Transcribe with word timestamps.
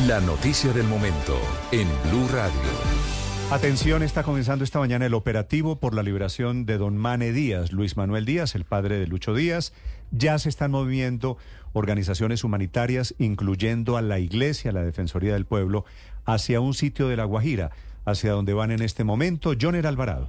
La 0.00 0.20
noticia 0.20 0.72
del 0.72 0.88
momento 0.88 1.38
en 1.70 1.86
Blue 2.10 2.26
Radio. 2.32 2.52
Atención, 3.52 4.02
está 4.02 4.24
comenzando 4.24 4.64
esta 4.64 4.80
mañana 4.80 5.06
el 5.06 5.14
operativo 5.14 5.78
por 5.78 5.94
la 5.94 6.02
liberación 6.02 6.66
de 6.66 6.78
don 6.78 6.96
Mane 6.96 7.30
Díaz, 7.30 7.70
Luis 7.70 7.96
Manuel 7.96 8.24
Díaz, 8.24 8.56
el 8.56 8.64
padre 8.64 8.98
de 8.98 9.06
Lucho 9.06 9.34
Díaz. 9.34 9.72
Ya 10.10 10.36
se 10.40 10.48
están 10.48 10.72
moviendo 10.72 11.38
organizaciones 11.74 12.42
humanitarias, 12.42 13.14
incluyendo 13.18 13.96
a 13.96 14.02
la 14.02 14.18
Iglesia, 14.18 14.72
la 14.72 14.82
Defensoría 14.82 15.34
del 15.34 15.46
Pueblo, 15.46 15.84
hacia 16.24 16.60
un 16.60 16.74
sitio 16.74 17.06
de 17.06 17.16
La 17.16 17.24
Guajira, 17.24 17.70
hacia 18.04 18.32
donde 18.32 18.52
van 18.52 18.72
en 18.72 18.82
este 18.82 19.04
momento. 19.04 19.52
Joner 19.58 19.86
Alvarado. 19.86 20.28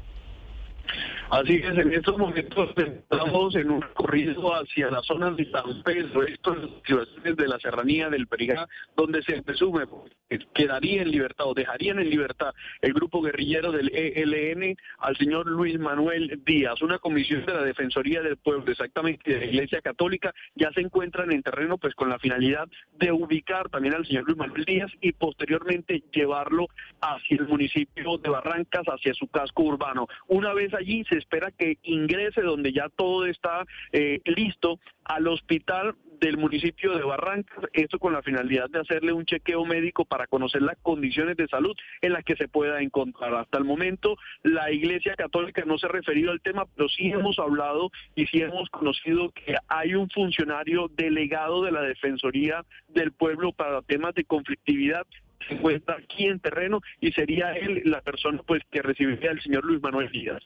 Así 1.35 1.59
que 1.59 1.67
en 1.67 1.93
estos 1.93 2.17
momentos 2.17 2.69
estamos 2.77 3.55
en 3.57 3.69
un 3.69 3.81
recorrido 3.81 4.55
hacia 4.55 4.89
las 4.89 5.05
zonas 5.05 5.35
de 5.35 5.51
San 5.51 5.83
Pedro, 5.83 6.23
estas 6.23 6.55
situaciones 6.77 7.35
de 7.35 7.47
la 7.49 7.59
serranía 7.59 8.09
del 8.09 8.25
Perijá, 8.25 8.65
donde 8.95 9.21
se 9.21 9.41
presume 9.43 9.83
que 10.29 10.39
quedaría 10.53 11.01
en 11.01 11.11
libertad 11.11 11.47
o 11.47 11.53
dejarían 11.53 11.99
en 11.99 12.09
libertad 12.09 12.53
el 12.81 12.93
grupo 12.93 13.21
guerrillero 13.21 13.73
del 13.73 13.91
ELN 13.93 14.77
al 14.99 15.17
señor 15.17 15.47
Luis 15.47 15.77
Manuel 15.77 16.41
Díaz. 16.45 16.81
Una 16.81 16.99
comisión 16.99 17.45
de 17.45 17.53
la 17.53 17.63
Defensoría 17.63 18.21
del 18.21 18.37
Pueblo, 18.37 18.71
exactamente 18.71 19.33
de 19.33 19.39
la 19.39 19.45
Iglesia 19.45 19.81
Católica, 19.81 20.33
ya 20.55 20.71
se 20.71 20.79
encuentran 20.79 21.33
en 21.33 21.43
terreno 21.43 21.77
pues 21.77 21.93
con 21.95 22.07
la 22.07 22.17
finalidad 22.17 22.69
de 22.93 23.11
ubicar 23.11 23.67
también 23.67 23.93
al 23.93 24.05
señor 24.05 24.23
Luis 24.23 24.37
Manuel 24.37 24.63
Díaz 24.63 24.91
y 25.01 25.11
posteriormente 25.11 26.01
llevarlo 26.13 26.67
hacia 27.01 27.37
el 27.37 27.47
municipio 27.49 28.17
de 28.19 28.29
Barrancas, 28.29 28.85
hacia 28.87 29.13
su 29.13 29.27
casco 29.27 29.63
urbano. 29.63 30.07
Una 30.27 30.53
vez 30.53 30.73
allí 30.73 31.03
se 31.09 31.24
espera 31.25 31.51
que 31.51 31.77
ingrese 31.83 32.41
donde 32.41 32.71
ya 32.71 32.87
todo 32.95 33.25
está 33.25 33.65
eh, 33.91 34.21
listo 34.25 34.79
al 35.03 35.27
hospital 35.27 35.95
del 36.19 36.37
municipio 36.37 36.97
de 36.97 37.03
Barrancas, 37.03 37.65
esto 37.73 37.99
con 37.99 38.13
la 38.13 38.21
finalidad 38.21 38.69
de 38.69 38.79
hacerle 38.79 39.11
un 39.11 39.25
chequeo 39.25 39.65
médico 39.65 40.05
para 40.05 40.27
conocer 40.27 40.61
las 40.61 40.77
condiciones 40.81 41.35
de 41.35 41.47
salud 41.47 41.75
en 42.01 42.13
las 42.13 42.23
que 42.23 42.35
se 42.35 42.47
pueda 42.47 42.81
encontrar. 42.81 43.33
Hasta 43.35 43.57
el 43.57 43.65
momento 43.65 44.15
la 44.43 44.71
Iglesia 44.71 45.15
Católica 45.15 45.63
no 45.65 45.77
se 45.77 45.87
ha 45.87 45.89
referido 45.89 46.31
al 46.31 46.41
tema, 46.41 46.65
pero 46.75 46.87
sí 46.89 47.11
hemos 47.11 47.37
hablado 47.39 47.91
y 48.15 48.25
sí 48.27 48.41
hemos 48.41 48.69
conocido 48.69 49.31
que 49.31 49.55
hay 49.67 49.95
un 49.95 50.09
funcionario 50.09 50.89
delegado 50.95 51.63
de 51.63 51.71
la 51.71 51.81
Defensoría 51.81 52.63
del 52.87 53.11
Pueblo 53.11 53.51
para 53.51 53.81
temas 53.81 54.15
de 54.15 54.23
conflictividad 54.23 55.05
se 55.47 55.53
encuentra 55.53 55.97
aquí 55.97 56.25
en 56.25 56.39
terreno 56.39 56.81
y 56.99 57.11
sería 57.11 57.51
él 57.53 57.81
la 57.85 58.01
persona 58.01 58.41
pues 58.47 58.63
que 58.71 58.81
recibiría 58.81 59.31
al 59.31 59.41
señor 59.41 59.65
Luis 59.65 59.81
Manuel 59.81 60.09
Díaz. 60.11 60.41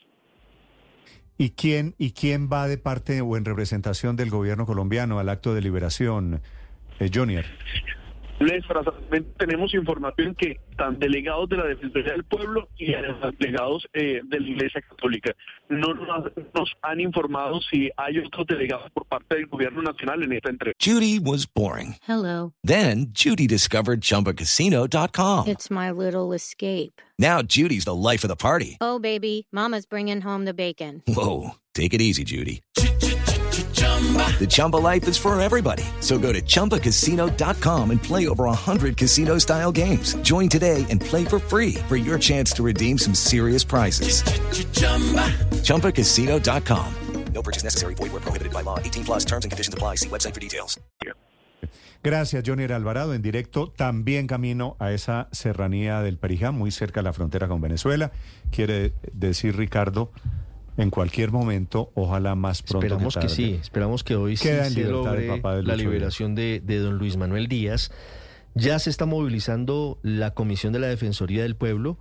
¿Y 1.41 1.51
quién, 1.51 1.95
¿Y 1.97 2.11
quién 2.11 2.49
va 2.51 2.67
de 2.67 2.77
parte 2.77 3.21
o 3.21 3.37
en 3.37 3.45
representación 3.45 4.17
del 4.17 4.29
gobierno 4.29 4.65
colombiano 4.65 5.19
al 5.19 5.29
acto 5.29 5.55
de 5.55 5.61
liberación, 5.61 6.41
eh, 6.99 7.09
Junior? 7.13 7.45
Tenemos 9.37 9.73
información 9.73 10.35
que 10.35 10.59
están 10.71 10.97
delegados 10.99 11.49
de 11.49 11.57
la 11.57 11.65
Defensoría 11.65 12.13
del 12.13 12.23
Pueblo 12.23 12.67
y 12.77 12.93
delegados 13.37 13.87
eh, 13.93 14.21
de 14.23 14.39
la 14.39 14.47
Iglesia 14.47 14.81
Católica 14.81 15.35
no 15.69 15.93
nos 15.93 16.69
han 16.81 16.99
informado 16.99 17.59
si 17.61 17.89
hay 17.97 18.17
otros 18.19 18.47
delegados 18.47 18.91
por 18.91 19.05
parte 19.05 19.36
del 19.36 19.47
gobierno 19.47 19.81
nacional 19.81 20.23
en 20.23 20.33
esta 20.33 20.49
entrega. 20.49 20.73
Judy 20.80 21.19
was 21.19 21.45
boring. 21.45 21.95
Hello. 22.08 22.53
Then 22.64 23.11
Judy 23.14 23.47
discovered 23.47 24.02
chumbacasino.com. 24.02 25.47
It's 25.47 25.69
my 25.69 25.91
little 25.91 26.33
escape. 26.33 27.02
Now 27.17 27.41
Judy's 27.41 27.85
the 27.85 27.95
life 27.95 28.23
of 28.23 28.30
the 28.30 28.35
party. 28.35 28.77
Oh 28.81 28.99
baby, 28.99 29.47
mama's 29.52 29.85
bringing 29.85 30.21
home 30.21 30.45
the 30.45 30.53
bacon. 30.53 31.03
Whoa, 31.08 31.55
take 31.73 31.93
it 31.93 32.02
easy, 32.02 32.23
Judy. 32.23 32.61
The 33.79 34.47
Chumba 34.47 34.77
life 34.77 35.07
is 35.07 35.17
for 35.17 35.39
everybody. 35.39 35.83
So 35.99 36.17
go 36.17 36.31
to 36.31 36.41
ChumbaCasino.com 36.41 37.91
and 37.91 38.01
play 38.01 38.27
over 38.27 38.45
100 38.45 38.95
casino 38.95 39.37
style 39.39 39.71
games. 39.71 40.15
Join 40.21 40.47
today 40.47 40.85
and 40.89 41.01
play 41.01 41.25
for 41.25 41.39
free 41.39 41.75
for 41.87 41.97
your 41.97 42.17
chance 42.17 42.53
to 42.53 42.63
redeem 42.63 42.97
some 42.97 43.13
serious 43.13 43.65
prizes. 43.65 44.23
Ch-ch-chumba. 44.23 45.27
ChumbaCasino.com. 45.63 46.93
No 47.33 47.41
purchase 47.41 47.63
necessary. 47.63 47.95
Void 47.95 48.11
where 48.11 48.21
prohibited 48.21 48.53
by 48.53 48.61
law. 48.61 48.79
18 48.79 49.03
plus 49.03 49.25
terms 49.25 49.45
and 49.45 49.51
conditions 49.51 49.73
apply. 49.73 49.95
See 49.95 50.09
website 50.09 50.33
for 50.33 50.39
details. 50.39 50.79
Gracias, 52.01 52.43
Johnny 52.45 52.63
Alvarado. 52.63 53.13
En 53.13 53.21
directo, 53.21 53.71
también 53.75 54.25
camino 54.25 54.77
a 54.79 54.93
esa 54.93 55.27
serranía 55.33 56.01
del 56.01 56.17
Perijá, 56.17 56.51
muy 56.51 56.71
cerca 56.71 57.01
de 57.01 57.03
la 57.03 57.13
frontera 57.13 57.49
con 57.49 57.59
Venezuela. 57.59 58.13
Quiere 58.51 58.93
decir, 59.11 59.57
Ricardo 59.57 60.11
en 60.81 60.89
cualquier 60.89 61.31
momento, 61.31 61.91
ojalá 61.95 62.35
más 62.35 62.61
pronto. 62.63 62.85
Esperamos 62.87 63.17
que, 63.17 63.29
sí, 63.29 63.59
esperamos 63.61 64.03
que 64.03 64.15
hoy 64.15 64.35
Queda 64.37 64.65
sí 64.65 64.79
en 64.79 64.85
se 64.85 64.91
logre 64.91 65.25
el 65.25 65.35
papá 65.41 65.55
de 65.55 65.63
la 65.63 65.75
liberación 65.75 66.35
de, 66.35 66.61
de 66.65 66.79
don 66.79 66.97
Luis 66.97 67.17
Manuel 67.17 67.47
Díaz. 67.47 67.91
Ya 68.55 68.79
se 68.79 68.89
está 68.89 69.05
movilizando 69.05 69.99
la 70.01 70.33
Comisión 70.33 70.73
de 70.73 70.79
la 70.79 70.87
Defensoría 70.87 71.43
del 71.43 71.55
Pueblo 71.55 71.97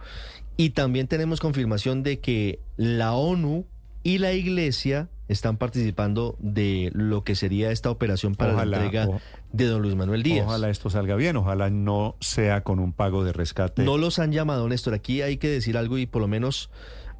y 0.56 0.70
también 0.70 1.06
tenemos 1.06 1.40
confirmación 1.40 2.02
de 2.02 2.20
que 2.20 2.60
la 2.76 3.12
ONU 3.12 3.66
y 4.02 4.18
la 4.18 4.32
Iglesia 4.32 5.08
están 5.28 5.58
participando 5.58 6.36
de 6.38 6.90
lo 6.94 7.22
que 7.22 7.34
sería 7.34 7.70
esta 7.70 7.90
operación 7.90 8.34
para 8.34 8.54
Ojalá, 8.54 8.78
la 8.78 8.84
entrega 8.84 9.08
o- 9.08 9.20
de 9.52 9.66
don 9.66 9.82
Luis 9.82 9.94
Manuel 9.94 10.22
Díaz. 10.22 10.46
Ojalá 10.46 10.70
esto 10.70 10.88
salga 10.88 11.16
bien, 11.16 11.36
ojalá 11.36 11.68
no 11.68 12.16
sea 12.20 12.62
con 12.62 12.78
un 12.78 12.94
pago 12.94 13.24
de 13.24 13.34
rescate. 13.34 13.82
No 13.82 13.98
los 13.98 14.18
han 14.18 14.32
llamado, 14.32 14.66
Néstor. 14.68 14.94
Aquí 14.94 15.20
hay 15.20 15.36
que 15.36 15.48
decir 15.48 15.76
algo 15.76 15.98
y 15.98 16.06
por 16.06 16.22
lo 16.22 16.28
menos 16.28 16.70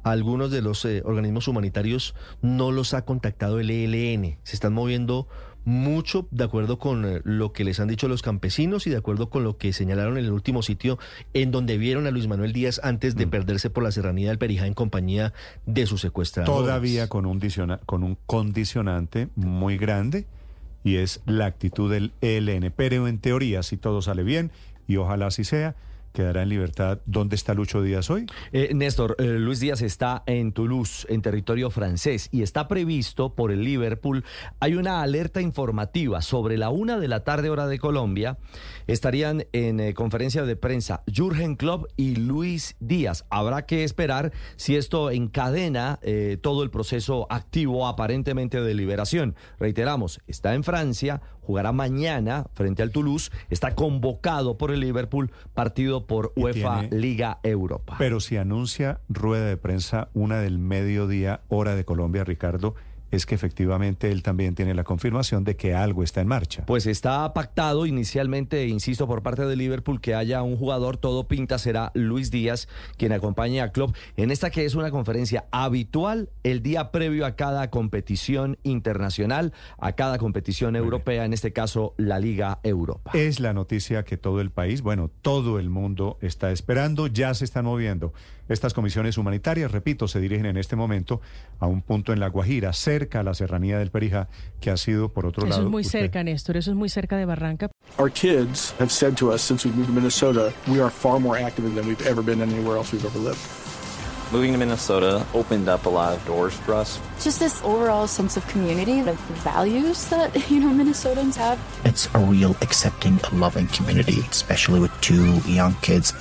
algunos 0.03 0.51
de 0.51 0.61
los 0.61 0.83
eh, 0.85 1.01
organismos 1.05 1.47
humanitarios 1.47 2.15
no 2.41 2.71
los 2.71 2.93
ha 2.93 3.03
contactado 3.03 3.59
el 3.59 3.69
ELN. 3.69 4.37
Se 4.43 4.55
están 4.55 4.73
moviendo 4.73 5.27
mucho 5.65 6.27
de 6.31 6.45
acuerdo 6.45 6.79
con 6.79 7.05
eh, 7.05 7.21
lo 7.23 7.53
que 7.53 7.63
les 7.63 7.79
han 7.79 7.89
dicho 7.89 8.07
los 8.07 8.21
campesinos 8.21 8.87
y 8.87 8.89
de 8.89 8.97
acuerdo 8.97 9.29
con 9.29 9.43
lo 9.43 9.57
que 9.57 9.73
señalaron 9.73 10.17
en 10.17 10.25
el 10.25 10.31
último 10.31 10.63
sitio 10.63 10.97
en 11.33 11.51
donde 11.51 11.77
vieron 11.77 12.07
a 12.07 12.11
Luis 12.11 12.27
Manuel 12.27 12.53
Díaz 12.53 12.79
antes 12.83 13.15
de 13.15 13.27
perderse 13.27 13.69
por 13.69 13.83
la 13.83 13.91
serranía 13.91 14.29
del 14.29 14.37
Perijá 14.37 14.65
en 14.65 14.73
compañía 14.73 15.33
de 15.65 15.85
sus 15.85 16.01
secuestradores. 16.01 16.65
Todavía 16.65 17.07
con 17.07 17.25
un, 17.25 17.41
con 17.85 18.03
un 18.03 18.17
condicionante 18.25 19.27
muy 19.35 19.77
grande 19.77 20.25
y 20.83 20.95
es 20.95 21.21
la 21.25 21.45
actitud 21.45 21.91
del 21.91 22.13
ELN. 22.21 22.73
Pero 22.75 23.07
en 23.07 23.19
teoría, 23.19 23.63
si 23.63 23.77
todo 23.77 24.01
sale 24.01 24.23
bien, 24.23 24.51
y 24.87 24.97
ojalá 24.97 25.27
así 25.27 25.43
sea, 25.43 25.75
quedará 26.13 26.43
en 26.43 26.49
libertad. 26.49 26.99
¿Dónde 27.05 27.35
está 27.35 27.53
Lucho 27.53 27.81
Díaz 27.81 28.09
hoy? 28.09 28.25
Eh, 28.51 28.71
Néstor, 28.73 29.15
eh, 29.19 29.23
Luis 29.23 29.59
Díaz 29.59 29.81
está 29.81 30.23
en 30.25 30.51
Toulouse, 30.51 31.05
en 31.09 31.21
territorio 31.21 31.69
francés, 31.69 32.29
y 32.31 32.41
está 32.41 32.67
previsto 32.67 33.35
por 33.35 33.51
el 33.51 33.63
Liverpool. 33.63 34.23
Hay 34.59 34.75
una 34.75 35.01
alerta 35.01 35.41
informativa 35.41 36.21
sobre 36.21 36.57
la 36.57 36.69
una 36.69 36.99
de 36.99 37.07
la 37.07 37.23
tarde, 37.23 37.49
hora 37.49 37.67
de 37.67 37.79
Colombia. 37.79 38.37
Estarían 38.87 39.45
en 39.53 39.79
eh, 39.79 39.93
conferencia 39.93 40.43
de 40.43 40.55
prensa 40.55 41.03
Jürgen 41.07 41.55
Klopp 41.55 41.85
y 41.95 42.15
Luis 42.15 42.75
Díaz. 42.79 43.25
Habrá 43.29 43.65
que 43.65 43.83
esperar 43.83 44.31
si 44.55 44.75
esto 44.75 45.11
encadena 45.11 45.99
todo 46.41 46.63
el 46.63 46.69
proceso 46.69 47.27
activo 47.29 47.87
aparentemente 47.87 48.61
de 48.61 48.73
liberación. 48.73 49.35
Reiteramos, 49.59 50.19
está 50.27 50.53
en 50.53 50.63
Francia, 50.63 51.21
jugará 51.49 51.71
mañana 51.71 52.45
frente 52.53 52.83
al 52.83 52.91
Toulouse, 52.91 53.31
está 53.49 53.73
convocado 53.73 54.59
por 54.59 54.69
el 54.69 54.81
Liverpool, 54.81 55.31
partido 55.55 56.05
por 56.05 56.31
UEFA 56.35 56.81
tiene- 56.81 56.95
Liga 57.01 57.39
Europa. 57.41 57.95
Pero 57.97 58.19
si 58.19 58.37
anuncia 58.37 58.99
rueda 59.09 59.47
de 59.47 59.57
prensa 59.57 60.09
una 60.13 60.37
del 60.41 60.59
mediodía, 60.59 61.41
hora 61.47 61.73
de 61.73 61.85
Colombia, 61.85 62.23
Ricardo, 62.23 62.75
es 63.11 63.25
que 63.25 63.35
efectivamente 63.35 64.11
él 64.11 64.23
también 64.23 64.55
tiene 64.55 64.73
la 64.73 64.83
confirmación 64.83 65.43
de 65.43 65.55
que 65.55 65.73
algo 65.73 66.03
está 66.03 66.21
en 66.21 66.27
marcha. 66.27 66.65
Pues 66.65 66.85
está 66.85 67.33
pactado 67.33 67.85
inicialmente, 67.85 68.67
insisto, 68.67 69.07
por 69.07 69.23
parte 69.23 69.45
de 69.45 69.55
Liverpool 69.55 70.01
que 70.01 70.15
haya 70.15 70.43
un 70.43 70.57
jugador, 70.57 70.97
todo 70.97 71.27
pinta 71.27 71.57
será 71.57 71.91
Luis 71.93 72.31
Díaz 72.31 72.67
quien 72.97 73.11
acompañe 73.11 73.61
a 73.61 73.71
Klopp 73.71 73.95
en 74.17 74.31
esta 74.31 74.49
que 74.49 74.65
es 74.65 74.75
una 74.75 74.91
conferencia 74.91 75.45
habitual 75.51 76.29
el 76.43 76.61
día 76.61 76.91
previo 76.91 77.25
a 77.25 77.35
cada 77.35 77.69
competición 77.69 78.57
internacional, 78.63 79.53
a 79.77 79.93
cada 79.93 80.17
competición 80.17 80.75
europea, 80.75 81.25
en 81.25 81.33
este 81.33 81.53
caso 81.53 81.93
la 81.97 82.19
Liga 82.19 82.59
Europa. 82.63 83.11
Es 83.13 83.39
la 83.39 83.53
noticia 83.53 84.03
que 84.03 84.17
todo 84.17 84.41
el 84.41 84.51
país, 84.51 84.81
bueno, 84.81 85.09
todo 85.21 85.59
el 85.59 85.69
mundo 85.69 86.17
está 86.21 86.51
esperando, 86.51 87.07
ya 87.07 87.33
se 87.33 87.45
están 87.45 87.65
moviendo. 87.65 88.13
Estas 88.49 88.73
comisiones 88.73 89.17
humanitarias, 89.19 89.71
repito, 89.71 90.07
se 90.07 90.19
dirigen 90.19 90.47
en 90.47 90.57
este 90.57 90.75
momento 90.75 91.21
a 91.59 91.67
un 91.67 91.83
punto 91.83 92.13
en 92.13 92.19
La 92.19 92.29
Guajira, 92.29 92.73
cerca 92.73 92.98
cerca 92.99 93.19
a 93.21 93.23
la 93.23 93.33
serranía 93.33 93.79
del 93.79 93.91
Perijá 93.91 94.27
que 94.59 94.69
ha 94.71 94.77
sido 94.77 95.09
por 95.09 95.25
otro 95.25 95.43
Eso 95.45 95.49
lado. 95.51 95.63
es 95.63 95.69
muy 95.71 95.81
usted- 95.81 95.99
cerca, 96.01 96.23
Néstor. 96.23 96.57
Eso 96.57 96.71
es 96.71 96.77
muy 96.77 96.89
cerca 96.89 97.17
de 97.17 97.25
Barranca. 97.25 97.69
Our 97.97 98.11
kids 98.11 98.73
have 98.79 98.89
said 98.91 99.15
to 99.17 99.31
us 99.33 99.41
since 99.41 99.65
we 99.67 99.73
moved 99.73 99.87
to 99.87 99.93
Minnesota, 99.93 100.51
we 100.67 100.79
are 100.81 100.89
far 100.91 101.19
more 101.19 101.37
active 101.41 101.73
than 101.75 101.87
we've 101.87 102.05
ever 102.07 102.21
been 102.23 102.41
anywhere 102.41 102.77
else 102.77 102.91
we've 102.93 103.05
ever 103.05 103.19
lived. 103.19 103.39
Moving 104.31 104.51
to 104.51 104.59
Minnesota 104.59 105.25
opened 105.33 105.67
up 105.67 105.87
a 105.87 105.89
lot 105.89 106.13
of 106.15 106.23
doors 106.27 106.53
for 106.53 106.75
us. 106.75 106.99
Just 107.19 107.39
this 107.39 107.63
overall 107.63 108.05
sense 108.05 108.37
of 108.37 108.45
community, 108.47 108.99
of 108.99 109.17
values 109.43 110.05
that, 110.09 110.29
you 110.51 110.59
know, 110.59 110.69
Minnesotans 110.69 111.35
have. 111.35 111.57
It's 111.83 112.07
a 112.13 112.19
real 112.19 112.51
accepting, 112.61 113.19
loving 113.33 113.65
community, 113.69 114.19
especially 114.29 114.79
with 114.81 114.91
two 115.01 115.39
young 115.51 115.73
kids. 115.81 116.13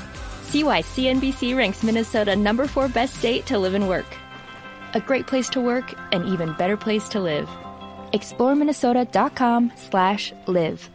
See 0.44 0.64
why 0.64 0.80
CNBC 0.80 1.54
ranks 1.54 1.82
Minnesota 1.82 2.34
number 2.34 2.66
four 2.66 2.88
best 2.88 3.16
state 3.16 3.44
to 3.46 3.58
live 3.58 3.74
and 3.74 3.86
work. 3.86 4.06
A 4.94 5.00
great 5.00 5.26
place 5.26 5.48
to 5.50 5.60
work, 5.60 5.92
an 6.12 6.26
even 6.26 6.54
better 6.54 6.76
place 6.76 7.08
to 7.10 7.20
live. 7.20 7.48
ExploreMinnesota.com 8.12 9.72
slash 9.76 10.32
live. 10.46 10.88